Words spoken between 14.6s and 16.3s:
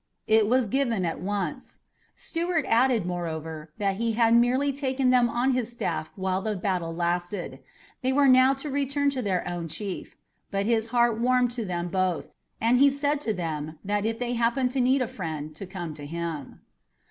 to need a friend to come to